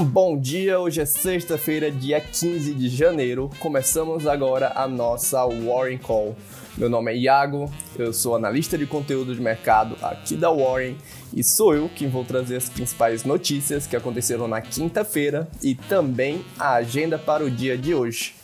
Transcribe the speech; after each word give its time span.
Um 0.00 0.04
bom 0.06 0.40
dia, 0.40 0.80
hoje 0.80 1.02
é 1.02 1.04
sexta-feira, 1.04 1.90
dia 1.90 2.18
15 2.22 2.72
de 2.72 2.88
janeiro. 2.88 3.50
Começamos 3.58 4.26
agora 4.26 4.72
a 4.74 4.88
nossa 4.88 5.44
Warren 5.44 5.98
Call. 5.98 6.34
Meu 6.74 6.88
nome 6.88 7.12
é 7.12 7.16
Iago, 7.18 7.70
eu 7.98 8.10
sou 8.10 8.34
analista 8.34 8.78
de 8.78 8.86
conteúdo 8.86 9.34
de 9.34 9.42
mercado 9.42 9.98
aqui 10.00 10.36
da 10.36 10.50
Warren 10.50 10.96
e 11.34 11.44
sou 11.44 11.74
eu 11.74 11.90
quem 11.94 12.08
vou 12.08 12.24
trazer 12.24 12.56
as 12.56 12.70
principais 12.70 13.24
notícias 13.24 13.86
que 13.86 13.94
aconteceram 13.94 14.48
na 14.48 14.62
quinta-feira 14.62 15.46
e 15.62 15.74
também 15.74 16.42
a 16.58 16.76
agenda 16.76 17.18
para 17.18 17.44
o 17.44 17.50
dia 17.50 17.76
de 17.76 17.94
hoje. 17.94 18.39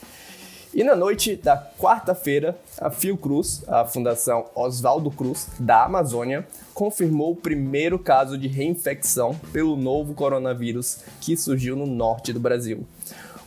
E 0.76 0.84
na 0.84 0.94
noite 0.94 1.36
da 1.36 1.56
quarta-feira, 1.78 2.54
a 2.78 2.90
Fiocruz, 2.90 3.64
a 3.66 3.86
Fundação 3.86 4.44
Oswaldo 4.54 5.10
Cruz 5.10 5.48
da 5.58 5.84
Amazônia, 5.84 6.46
confirmou 6.74 7.32
o 7.32 7.36
primeiro 7.36 7.98
caso 7.98 8.36
de 8.36 8.46
reinfecção 8.46 9.34
pelo 9.54 9.74
novo 9.74 10.12
coronavírus 10.12 10.98
que 11.18 11.34
surgiu 11.34 11.76
no 11.76 11.86
norte 11.86 12.30
do 12.30 12.38
Brasil. 12.38 12.86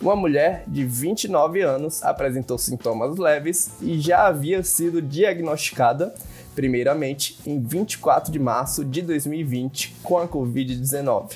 Uma 0.01 0.15
mulher 0.15 0.63
de 0.65 0.83
29 0.83 1.61
anos 1.61 2.01
apresentou 2.01 2.57
sintomas 2.57 3.15
leves 3.17 3.73
e 3.79 3.99
já 3.99 4.25
havia 4.25 4.63
sido 4.63 4.99
diagnosticada, 4.99 6.15
primeiramente 6.55 7.37
em 7.45 7.61
24 7.61 8.31
de 8.31 8.39
março 8.39 8.83
de 8.83 9.03
2020, 9.03 9.97
com 10.01 10.17
a 10.17 10.27
Covid-19. 10.27 11.33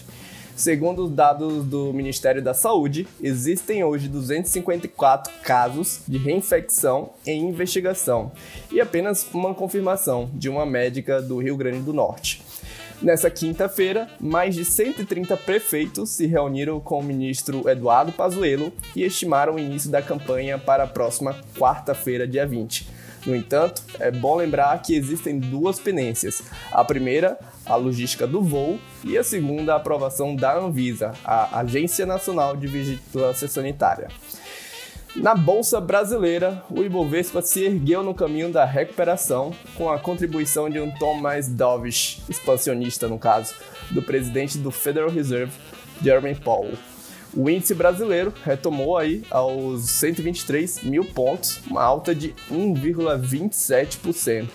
Segundo 0.55 1.05
os 1.05 1.11
dados 1.11 1.65
do 1.65 1.91
Ministério 1.91 2.41
da 2.41 2.53
Saúde, 2.53 3.07
existem 3.21 3.83
hoje 3.83 4.07
254 4.07 5.33
casos 5.41 6.01
de 6.07 6.17
reinfecção 6.19 7.11
em 7.25 7.49
investigação 7.49 8.31
e 8.71 8.79
apenas 8.79 9.27
uma 9.33 9.53
confirmação 9.53 10.29
de 10.33 10.49
uma 10.49 10.65
médica 10.65 11.21
do 11.21 11.39
Rio 11.39 11.57
Grande 11.57 11.79
do 11.79 11.91
Norte. 11.91 12.43
Nessa 13.01 13.29
quinta-feira, 13.29 14.07
mais 14.19 14.53
de 14.55 14.63
130 14.63 15.35
prefeitos 15.37 16.11
se 16.11 16.27
reuniram 16.27 16.79
com 16.79 16.99
o 16.99 17.03
ministro 17.03 17.67
Eduardo 17.67 18.11
Pazuello 18.11 18.71
e 18.95 19.03
estimaram 19.03 19.55
o 19.55 19.59
início 19.59 19.89
da 19.89 20.01
campanha 20.01 20.57
para 20.57 20.83
a 20.83 20.87
próxima 20.87 21.35
quarta-feira, 21.57 22.27
dia 22.27 22.45
20. 22.45 23.02
No 23.25 23.35
entanto, 23.35 23.81
é 23.99 24.11
bom 24.11 24.35
lembrar 24.35 24.81
que 24.81 24.95
existem 24.95 25.39
duas 25.39 25.79
pendências. 25.79 26.43
A 26.71 26.83
primeira, 26.83 27.39
a 27.65 27.75
logística 27.75 28.27
do 28.27 28.41
voo, 28.41 28.79
e 29.03 29.17
a 29.17 29.23
segunda, 29.23 29.73
a 29.73 29.77
aprovação 29.77 30.35
da 30.35 30.57
Anvisa, 30.57 31.13
a 31.23 31.59
Agência 31.59 32.05
Nacional 32.05 32.57
de 32.57 32.67
Vigilância 32.67 33.47
Sanitária. 33.47 34.09
Na 35.15 35.35
Bolsa 35.35 35.79
Brasileira, 35.79 36.63
o 36.71 36.81
Ibovespa 36.81 37.41
se 37.41 37.63
ergueu 37.63 38.01
no 38.01 38.15
caminho 38.15 38.51
da 38.51 38.65
recuperação 38.65 39.53
com 39.77 39.89
a 39.89 39.99
contribuição 39.99 40.67
de 40.69 40.79
um 40.79 40.89
tom 40.89 41.13
mais 41.13 41.47
dovish, 41.47 42.23
expansionista 42.27 43.07
no 43.07 43.19
caso, 43.19 43.53
do 43.91 44.01
presidente 44.01 44.57
do 44.57 44.71
Federal 44.71 45.09
Reserve, 45.09 45.53
Jeremy 46.01 46.33
Powell. 46.33 46.73
O 47.35 47.49
índice 47.49 47.73
brasileiro 47.73 48.31
retomou 48.43 48.95
aí 48.95 49.23
aos 49.31 49.89
123 49.89 50.83
mil 50.83 51.03
pontos, 51.03 51.59
uma 51.65 51.81
alta 51.81 52.13
de 52.13 52.35
1,27%. 52.51 54.47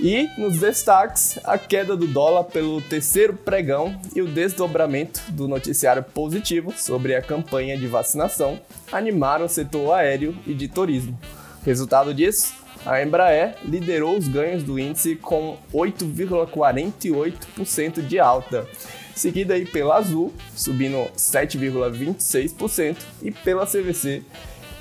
E 0.00 0.28
nos 0.36 0.58
destaques, 0.58 1.38
a 1.44 1.56
queda 1.56 1.96
do 1.96 2.08
dólar 2.08 2.42
pelo 2.44 2.82
terceiro 2.82 3.34
pregão 3.34 3.96
e 4.16 4.20
o 4.20 4.26
desdobramento 4.26 5.20
do 5.28 5.46
noticiário 5.46 6.02
positivo 6.02 6.74
sobre 6.76 7.14
a 7.14 7.22
campanha 7.22 7.78
de 7.78 7.86
vacinação 7.86 8.58
animaram 8.90 9.46
o 9.46 9.48
setor 9.48 9.92
aéreo 9.92 10.36
e 10.44 10.52
de 10.52 10.66
turismo. 10.66 11.16
Resultado 11.64 12.12
disso, 12.12 12.52
a 12.84 13.00
Embraer 13.00 13.54
liderou 13.64 14.18
os 14.18 14.26
ganhos 14.26 14.64
do 14.64 14.76
índice 14.78 15.14
com 15.14 15.56
8,48% 15.72 18.06
de 18.06 18.18
alta 18.18 18.68
seguida 19.14 19.54
aí 19.54 19.66
pela 19.66 19.96
Azul, 19.96 20.32
subindo 20.54 21.10
7,26%, 21.16 22.96
e 23.22 23.30
pela 23.30 23.66
CVC, 23.66 24.22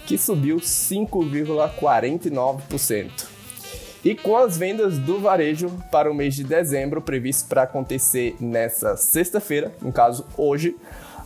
que 0.05 0.17
subiu 0.17 0.57
5,49%. 0.57 3.27
E 4.03 4.15
com 4.15 4.35
as 4.35 4.57
vendas 4.57 4.97
do 4.97 5.19
varejo 5.19 5.71
para 5.89 6.11
o 6.11 6.13
mês 6.13 6.35
de 6.35 6.43
dezembro 6.43 7.01
previsto 7.01 7.47
para 7.47 7.63
acontecer 7.63 8.35
nessa 8.39 8.97
sexta-feira, 8.97 9.73
no 9.81 9.93
caso 9.93 10.25
hoje, 10.37 10.75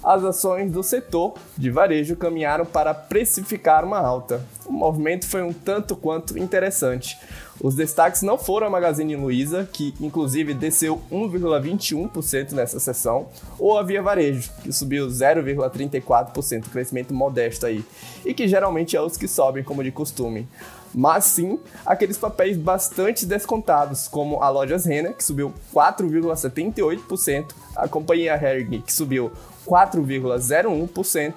as 0.03 0.24
ações 0.24 0.72
do 0.72 0.84
setor 0.84 1.34
de 1.57 1.72
varejo 1.72 2.16
caminharam 2.16 2.66
para 2.66 2.94
precificar 2.94 3.84
uma 3.84 4.00
alta. 4.00 4.45
O 4.66 4.72
movimento 4.72 5.28
foi 5.28 5.41
um 5.41 5.51
tanto 5.51 5.95
quanto 5.95 6.38
interessante. 6.38 7.18
Os 7.62 7.73
destaques 7.73 8.22
não 8.22 8.38
foram 8.38 8.68
a 8.68 8.69
Magazine 8.69 9.16
Luiza, 9.16 9.68
que 9.72 9.94
inclusive 10.00 10.53
desceu 10.53 11.01
1,21% 11.12 12.51
nessa 12.51 12.79
sessão, 12.79 13.28
ou 13.57 13.78
a 13.78 13.84
Via 13.84 14.01
Varejo, 14.01 14.51
que 14.62 14.72
subiu 14.72 15.07
0,34%, 15.07 16.69
crescimento 16.69 17.13
modesto 17.13 17.66
aí, 17.66 17.84
e 18.23 18.34
que 18.34 18.47
geralmente 18.47 18.95
é 18.95 19.01
os 19.01 19.18
que 19.18 19.28
sobem 19.28 19.63
como 19.63 19.84
de 19.84 19.91
costume. 19.91 20.47
Mas 20.94 21.25
sim 21.25 21.59
aqueles 21.85 22.18
papéis 22.18 22.56
bastante 22.57 23.25
descontados, 23.25 24.07
como 24.07 24.41
a 24.41 24.50
Lojas 24.50 24.85
Renner, 24.85 25.16
que 25.16 25.24
subiu 25.24 25.53
4,78%, 25.74 27.53
a 27.75 27.88
companhia 27.88 28.35
Hering, 28.35 28.81
que 28.81 28.94
subiu 28.94 29.31
4,01%, 29.66 31.34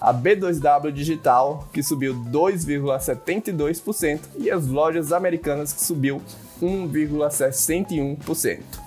a 0.00 0.12
B2W 0.12 0.90
Digital, 0.90 1.68
que 1.72 1.82
subiu 1.82 2.14
2,72%, 2.14 4.20
e 4.38 4.50
as 4.50 4.66
lojas 4.66 5.12
americanas, 5.12 5.72
que 5.72 5.82
subiu 5.82 6.20
1,61%. 6.60 8.82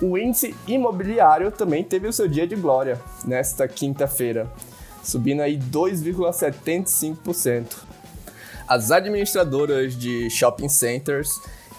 O 0.00 0.16
índice 0.16 0.54
imobiliário 0.66 1.50
também 1.50 1.82
teve 1.82 2.06
o 2.06 2.12
seu 2.12 2.28
dia 2.28 2.46
de 2.46 2.54
glória 2.54 3.00
nesta 3.24 3.66
quinta-feira, 3.66 4.48
subindo 5.02 5.42
aí 5.42 5.58
2,75%. 5.58 7.78
As 8.68 8.90
administradoras 8.90 9.96
de 9.96 10.28
shopping 10.30 10.68
centers 10.68 11.30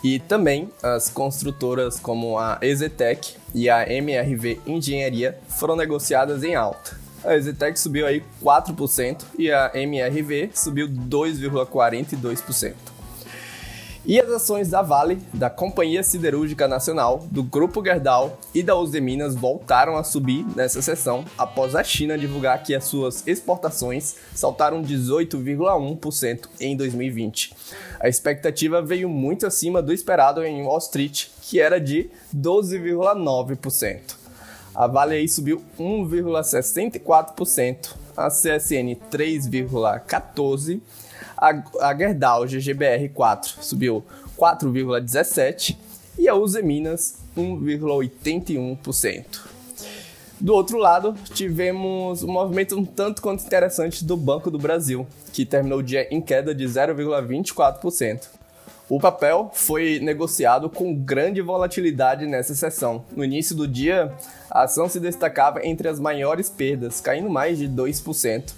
e 0.04 0.20
também 0.20 0.70
as 0.82 1.10
construtoras 1.10 2.00
como 2.00 2.38
a 2.38 2.58
Ezetec 2.62 3.36
e 3.54 3.70
a 3.70 3.92
MRV 3.92 4.62
Engenharia 4.66 5.38
foram 5.48 5.76
negociadas 5.76 6.44
em 6.44 6.56
alta. 6.56 6.98
A 7.24 7.36
Ezetec 7.36 7.80
subiu 7.80 8.06
aí 8.08 8.24
4% 8.42 9.24
e 9.38 9.52
a 9.52 9.72
MRV 9.74 10.52
subiu 10.54 10.88
2,42%. 10.88 12.74
E 14.06 14.20
as 14.20 14.30
ações 14.30 14.70
da 14.70 14.82
Vale, 14.82 15.20
da 15.34 15.50
Companhia 15.50 16.02
Siderúrgica 16.02 16.68
Nacional, 16.68 17.28
do 17.30 17.44
Grupo 17.44 17.84
Gerdau 17.84 18.40
e 18.56 18.64
da 18.64 18.76
Uzi 18.76 19.02
Minas 19.02 19.36
voltaram 19.36 19.98
a 19.98 20.04
subir 20.04 20.46
nessa 20.56 20.82
sessão 20.82 21.26
após 21.38 21.76
a 21.76 21.84
China 21.84 22.18
divulgar 22.18 22.64
que 22.64 22.74
as 22.74 22.86
suas 22.86 23.28
exportações 23.28 24.16
saltaram 24.34 24.82
18,1% 24.82 26.48
em 26.62 26.78
2020. 26.78 27.54
A 28.00 28.08
expectativa 28.08 28.82
veio 28.82 29.10
muito 29.10 29.46
acima 29.46 29.82
do 29.82 29.94
esperado 29.94 30.44
em 30.44 30.64
Wall 30.64 30.78
Street, 30.78 31.28
que 31.42 31.60
era 31.60 31.80
de 31.80 32.10
12,9%. 32.34 34.19
A 34.80 34.88
Vale 34.88 35.16
aí 35.16 35.28
subiu 35.28 35.62
1,64%, 35.78 37.96
a 38.16 38.30
CSN 38.30 38.96
3,14%, 39.12 40.80
a 41.82 41.94
Gerdau 41.94 42.48
GGBR 42.48 43.10
4 43.10 43.62
subiu 43.62 44.02
4,17% 44.38 45.76
e 46.18 46.30
a 46.30 46.36
Uzi 46.36 46.62
Minas 46.62 47.18
1,81%. 47.38 49.42
Do 50.40 50.54
outro 50.54 50.78
lado, 50.78 51.14
tivemos 51.34 52.24
um 52.24 52.32
movimento 52.32 52.80
um 52.80 52.86
tanto 52.86 53.22
quanto 53.22 53.46
interessante 53.46 54.06
do 54.06 54.16
Banco 54.16 54.50
do 54.50 54.58
Brasil, 54.58 55.06
que 55.34 55.46
terminou 55.46 55.80
o 55.80 55.84
dia 55.84 56.08
em 56.10 56.22
queda 56.22 56.56
de 56.56 56.64
0,24%. 56.64 58.30
O 58.90 59.00
papel 59.00 59.52
foi 59.54 60.00
negociado 60.00 60.68
com 60.68 60.96
grande 60.96 61.42
volatilidade 61.42 62.26
nessa 62.26 62.56
sessão. 62.56 63.06
No 63.16 63.24
início 63.24 63.56
do 63.56 63.68
dia, 63.68 64.12
a 64.50 64.64
ação 64.64 64.90
se 64.90 65.00
destacava 65.00 65.64
entre 65.64 65.88
as 65.88 66.00
maiores 66.00 66.50
perdas, 66.50 67.00
caindo 67.00 67.30
mais 67.30 67.60
de 67.60 67.70
2%. 67.70 68.52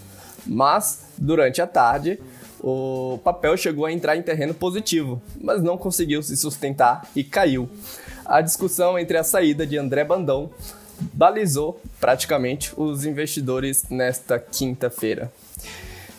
Mas, 0.47 1.03
durante 1.17 1.61
a 1.61 1.67
tarde, 1.67 2.17
o 2.61 3.19
papel 3.25 3.57
chegou 3.57 3.85
a 3.85 3.91
entrar 3.91 4.15
em 4.15 4.21
terreno 4.21 4.53
positivo, 4.53 5.21
mas 5.39 5.61
não 5.61 5.77
conseguiu 5.77 6.23
se 6.23 6.37
sustentar 6.37 7.05
e 7.13 7.25
caiu. 7.25 7.69
A 8.25 8.39
discussão 8.39 8.97
entre 8.97 9.17
a 9.17 9.25
saída 9.25 9.67
de 9.67 9.77
André 9.77 10.05
Bandão 10.05 10.49
balizou 11.11 11.81
praticamente 11.99 12.71
os 12.77 13.05
investidores 13.05 13.83
nesta 13.89 14.39
quinta-feira. 14.39 15.29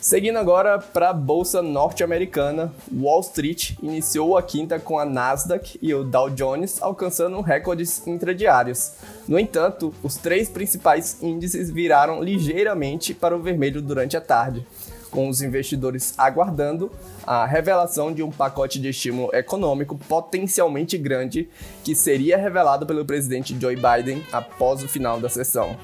Seguindo 0.03 0.37
agora 0.37 0.79
para 0.79 1.11
a 1.11 1.13
bolsa 1.13 1.61
norte-americana, 1.61 2.73
Wall 2.93 3.21
Street 3.21 3.77
iniciou 3.81 4.37
a 4.37 4.43
quinta 4.43 4.77
com 4.77 4.99
a 4.99 5.05
Nasdaq 5.05 5.79
e 5.81 5.93
o 5.93 6.03
Dow 6.03 6.29
Jones 6.29 6.81
alcançando 6.81 7.39
recordes 7.39 8.05
intradiários. 8.05 8.95
No 9.25 9.39
entanto, 9.39 9.93
os 10.03 10.17
três 10.17 10.49
principais 10.49 11.23
índices 11.23 11.71
viraram 11.71 12.21
ligeiramente 12.21 13.13
para 13.13 13.33
o 13.33 13.41
vermelho 13.41 13.81
durante 13.81 14.17
a 14.17 14.21
tarde, 14.21 14.67
com 15.13 15.29
os 15.29 15.41
investidores 15.43 16.15
aguardando 16.17 16.91
a 17.23 17.45
revelação 17.45 18.11
de 18.11 18.23
um 18.23 18.31
pacote 18.31 18.79
de 18.79 18.89
estímulo 18.89 19.29
econômico 19.31 19.95
potencialmente 19.95 20.97
grande 20.97 21.47
que 21.83 21.93
seria 21.93 22.35
revelado 22.35 22.87
pelo 22.87 23.05
presidente 23.05 23.55
Joe 23.61 23.75
Biden 23.75 24.23
após 24.31 24.81
o 24.81 24.87
final 24.87 25.19
da 25.19 25.29
sessão. 25.29 25.77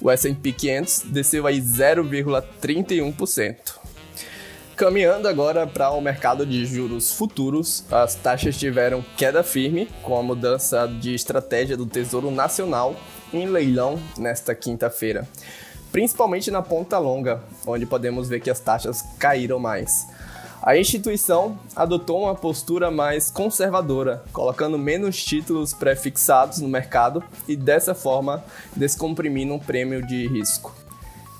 O 0.00 0.10
S&P 0.10 0.50
500 0.50 1.04
desceu 1.06 1.46
aí 1.46 1.60
0,31%. 1.60 3.80
Caminhando 4.74 5.28
agora 5.28 5.64
para 5.64 5.90
o 5.90 6.00
mercado 6.00 6.44
de 6.44 6.66
juros 6.66 7.12
futuros, 7.12 7.84
as 7.88 8.16
taxas 8.16 8.58
tiveram 8.58 9.00
queda 9.16 9.44
firme 9.44 9.88
com 10.02 10.18
a 10.18 10.24
mudança 10.24 10.88
de 10.88 11.14
estratégia 11.14 11.76
do 11.76 11.86
Tesouro 11.86 12.32
Nacional 12.32 12.96
em 13.32 13.46
leilão 13.46 13.96
nesta 14.18 14.56
quinta-feira, 14.56 15.28
principalmente 15.92 16.50
na 16.50 16.62
ponta 16.62 16.98
longa, 16.98 17.40
onde 17.66 17.86
podemos 17.86 18.28
ver 18.28 18.40
que 18.40 18.50
as 18.50 18.58
taxas 18.58 19.04
caíram 19.18 19.60
mais. 19.60 20.08
A 20.62 20.76
instituição 20.76 21.58
adotou 21.74 22.22
uma 22.22 22.34
postura 22.34 22.90
mais 22.90 23.30
conservadora, 23.30 24.22
colocando 24.32 24.78
menos 24.78 25.22
títulos 25.22 25.74
pré-fixados 25.74 26.60
no 26.60 26.68
mercado 26.68 27.22
e 27.48 27.56
dessa 27.56 27.94
forma 27.94 28.42
descomprimindo 28.74 29.52
um 29.52 29.58
prêmio 29.58 30.06
de 30.06 30.26
risco. 30.28 30.72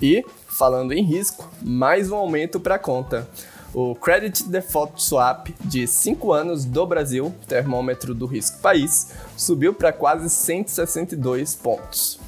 E, 0.03 0.25
falando 0.49 0.93
em 0.93 1.05
risco, 1.05 1.49
mais 1.63 2.11
um 2.11 2.17
aumento 2.17 2.59
para 2.59 2.75
a 2.75 2.81
conta. 2.81 3.29
O 3.73 3.95
Credit 3.95 4.43
Default 4.45 5.01
Swap 5.01 5.47
de 5.61 5.87
5 5.87 6.33
anos 6.33 6.65
do 6.65 6.85
Brasil, 6.85 7.33
termômetro 7.47 8.13
do 8.13 8.27
risco 8.27 8.59
país, 8.61 9.13
subiu 9.37 9.73
para 9.73 9.93
quase 9.93 10.29
162 10.29 11.55
pontos. 11.55 12.19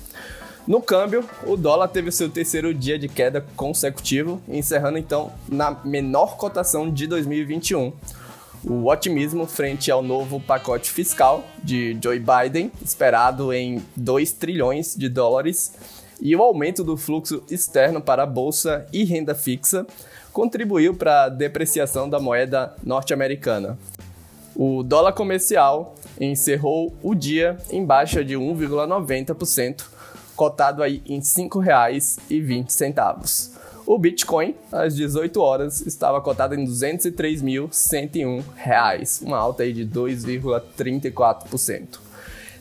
No 0.66 0.80
câmbio, 0.80 1.28
o 1.46 1.58
dólar 1.58 1.88
teve 1.88 2.10
seu 2.10 2.30
terceiro 2.30 2.72
dia 2.72 2.98
de 2.98 3.06
queda 3.06 3.44
consecutivo, 3.54 4.40
encerrando 4.48 4.96
então 4.96 5.30
na 5.46 5.72
menor 5.84 6.38
cotação 6.38 6.90
de 6.90 7.06
2021. 7.06 7.92
O 8.64 8.88
otimismo 8.88 9.46
frente 9.46 9.90
ao 9.90 10.02
novo 10.02 10.40
pacote 10.40 10.90
fiscal 10.90 11.44
de 11.62 11.98
Joe 12.02 12.18
Biden, 12.18 12.72
esperado 12.82 13.52
em 13.52 13.82
2 13.94 14.32
trilhões 14.32 14.96
de 14.96 15.06
dólares, 15.06 15.74
e 16.18 16.34
o 16.34 16.42
aumento 16.42 16.82
do 16.82 16.96
fluxo 16.96 17.42
externo 17.50 18.00
para 18.00 18.22
a 18.22 18.26
bolsa 18.26 18.86
e 18.90 19.04
renda 19.04 19.34
fixa 19.34 19.86
contribuiu 20.32 20.94
para 20.94 21.24
a 21.24 21.28
depreciação 21.28 22.08
da 22.08 22.18
moeda 22.18 22.74
norte-americana. 22.82 23.78
O 24.56 24.82
dólar 24.82 25.12
comercial 25.12 25.94
encerrou 26.18 26.94
o 27.02 27.14
dia 27.14 27.58
em 27.70 27.84
baixa 27.84 28.24
de 28.24 28.34
1,90%, 28.34 29.92
cotado 30.36 30.82
aí 30.82 31.02
em 31.06 31.16
R$ 31.16 31.22
5,20. 31.22 33.54
O 33.86 33.98
Bitcoin, 33.98 34.54
às 34.72 34.96
18 34.96 35.38
horas, 35.40 35.82
estava 35.82 36.18
cotado 36.20 36.54
em 36.54 36.64
R$ 36.64 36.70
203.101, 36.70 39.22
uma 39.22 39.36
alta 39.36 39.62
aí 39.62 39.74
de 39.74 39.86
2,34%. 39.86 42.00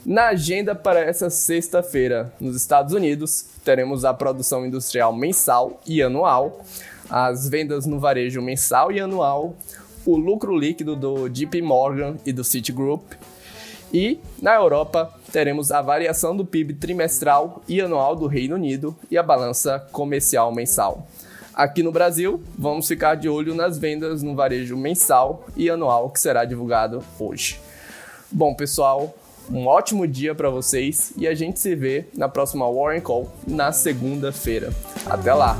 Na 0.05 0.27
agenda 0.27 0.75
para 0.75 0.99
essa 0.99 1.29
sexta-feira, 1.29 2.33
nos 2.37 2.57
Estados 2.57 2.93
Unidos, 2.93 3.45
teremos 3.63 4.03
a 4.03 4.13
produção 4.13 4.65
industrial 4.65 5.15
mensal 5.15 5.79
e 5.87 6.03
anual, 6.03 6.61
as 7.09 7.47
vendas 7.47 7.85
no 7.85 7.97
varejo 7.99 8.41
mensal 8.41 8.91
e 8.91 8.99
anual, 8.99 9.55
o 10.05 10.17
lucro 10.17 10.57
líquido 10.57 10.97
do 10.97 11.29
JP 11.29 11.61
Morgan 11.61 12.17
e 12.25 12.33
do 12.33 12.43
Citigroup, 12.43 13.13
e 13.93 14.19
na 14.41 14.55
Europa, 14.55 15.13
teremos 15.31 15.71
a 15.71 15.81
variação 15.81 16.35
do 16.35 16.43
PIB 16.43 16.73
trimestral 16.73 17.61
e 17.67 17.79
anual 17.79 18.15
do 18.15 18.25
Reino 18.25 18.55
Unido 18.55 18.95
e 19.11 19.17
a 19.17 19.23
balança 19.23 19.79
comercial 19.91 20.53
mensal. 20.53 21.07
Aqui 21.53 21.83
no 21.83 21.91
Brasil, 21.91 22.41
vamos 22.57 22.87
ficar 22.87 23.13
de 23.13 23.29
olho 23.29 23.53
nas 23.53 23.77
vendas 23.77 24.23
no 24.23 24.35
varejo 24.35 24.75
mensal 24.75 25.45
e 25.55 25.69
anual 25.69 26.09
que 26.09 26.19
será 26.19 26.43
divulgado 26.43 27.03
hoje. 27.19 27.59
Bom, 28.31 28.55
pessoal, 28.55 29.15
um 29.51 29.67
ótimo 29.67 30.07
dia 30.07 30.33
para 30.33 30.49
vocês 30.49 31.13
e 31.15 31.27
a 31.27 31.35
gente 31.35 31.59
se 31.59 31.75
vê 31.75 32.05
na 32.17 32.27
próxima 32.27 32.67
Warren 32.67 33.01
Call 33.01 33.31
na 33.45 33.71
segunda-feira. 33.71 34.73
Até 35.05 35.31
lá! 35.31 35.55